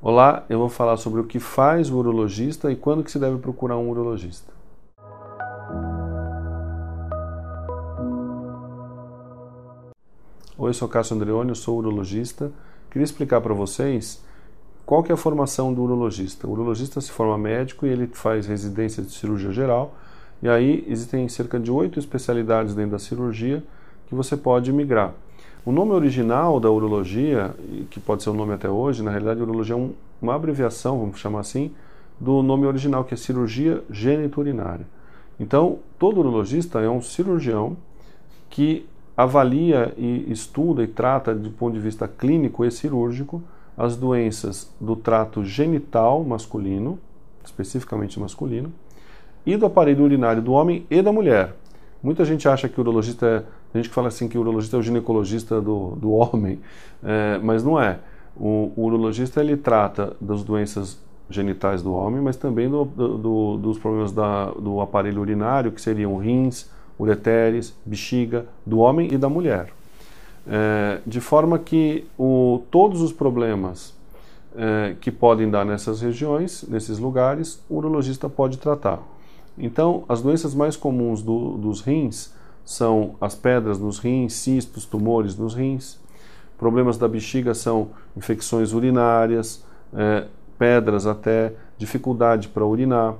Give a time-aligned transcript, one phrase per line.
[0.00, 3.36] Olá, eu vou falar sobre o que faz o urologista e quando que se deve
[3.38, 4.52] procurar um urologista.
[10.56, 12.52] Oi, sou Cássio Andreoni, eu sou urologista.
[12.88, 14.22] Queria explicar para vocês
[14.86, 16.46] qual que é a formação do urologista.
[16.46, 19.96] O urologista se forma médico e ele faz residência de cirurgia geral.
[20.40, 23.64] E aí existem cerca de oito especialidades dentro da cirurgia
[24.06, 25.12] que você pode migrar.
[25.68, 27.54] O nome original da urologia,
[27.90, 31.18] que pode ser o nome até hoje, na realidade urologia é um, uma abreviação, vamos
[31.18, 31.72] chamar assim,
[32.18, 34.86] do nome original, que é cirurgia geniturinária.
[35.38, 37.76] Então, todo urologista é um cirurgião
[38.48, 43.42] que avalia e estuda e trata, do ponto de vista clínico e cirúrgico,
[43.76, 46.98] as doenças do trato genital masculino,
[47.44, 48.72] especificamente masculino,
[49.44, 51.54] e do aparelho urinário do homem e da mulher.
[52.02, 53.57] Muita gente acha que o urologista é.
[53.72, 56.60] A gente que fala assim que o urologista é o ginecologista do, do homem,
[57.02, 57.98] é, mas não é.
[58.36, 63.78] O, o, urologista ele trata das doenças genitais do homem, mas também do, do, dos
[63.78, 69.70] problemas da, do aparelho urinário, que seriam rins, ureteres, bexiga, do homem e da mulher.
[70.46, 73.94] É, de forma que o, todos os problemas
[74.56, 79.00] é, que podem dar nessas regiões, nesses lugares, o urologista pode tratar.
[79.58, 82.32] Então, as doenças mais comuns do, dos rins
[82.68, 85.98] são as pedras nos rins, cistos, tumores nos rins.
[86.58, 90.26] Problemas da bexiga são infecções urinárias, é,
[90.58, 93.14] pedras até, dificuldade para urinar.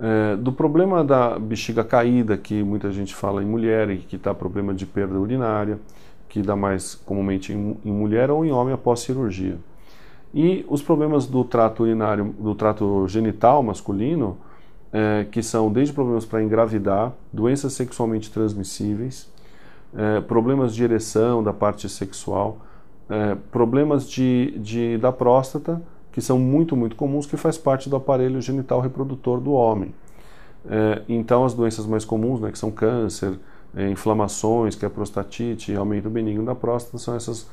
[0.00, 4.34] É, do problema da bexiga caída, que muita gente fala em mulher e que está
[4.34, 5.78] problema de perda urinária,
[6.28, 9.56] que dá mais comumente em, em mulher ou em homem após cirurgia.
[10.34, 14.36] E os problemas do trato urinário, do trato genital masculino,
[14.94, 19.28] é, que são desde problemas para engravidar, doenças sexualmente transmissíveis,
[19.92, 22.58] é, problemas de ereção da parte sexual,
[23.10, 27.96] é, problemas de, de, da próstata, que são muito, muito comuns, que faz parte do
[27.96, 29.92] aparelho genital reprodutor do homem.
[30.70, 33.36] É, então, as doenças mais comuns, né, que são câncer,
[33.74, 37.48] é, inflamações, que é prostatite, aumento benigno da próstata, são essas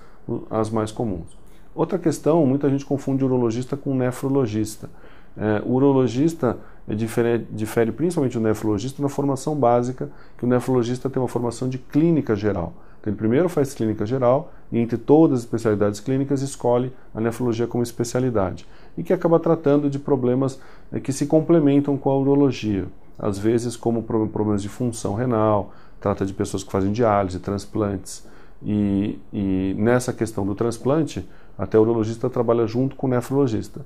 [0.52, 1.36] as mais comuns.
[1.74, 4.92] Outra questão, muita gente confunde urologista com nefrologista.
[5.36, 11.22] É, o urologista difere, difere principalmente do nefrologista na formação básica, que o nefrologista tem
[11.22, 12.74] uma formação de clínica geral.
[13.00, 17.66] Então, ele primeiro faz clínica geral e, entre todas as especialidades clínicas, escolhe a nefrologia
[17.66, 18.68] como especialidade.
[18.97, 20.59] E que acaba tratando de problemas
[20.91, 22.86] é, que se complementam com a urologia.
[23.18, 28.28] Às vezes, como problemas de função renal, trata de pessoas que fazem diálise, transplantes.
[28.64, 31.28] E, e nessa questão do transplante,
[31.58, 33.81] até o urologista trabalha junto com o nefrologista.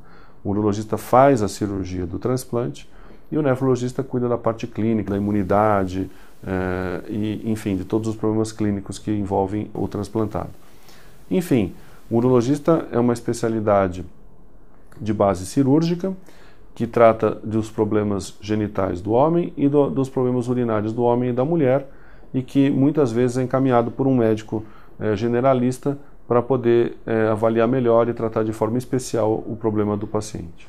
[0.45, 2.87] O urologista faz a cirurgia do transplante
[3.31, 6.07] e o nefrologista cuida da parte clínica, da imunidade,
[6.45, 10.51] eh, e, enfim, de todos os problemas clínicos que envolvem o transplantado.
[11.31, 11.73] Enfim,
[12.09, 14.05] o urologista é uma especialidade
[15.01, 16.13] de base cirúrgica
[16.75, 21.33] que trata dos problemas genitais do homem e do, dos problemas urinários do homem e
[21.33, 21.89] da mulher
[22.31, 24.63] e que muitas vezes é encaminhado por um médico
[24.99, 25.97] eh, generalista
[26.27, 30.67] para poder é, avaliar melhor e tratar de forma especial o problema do paciente.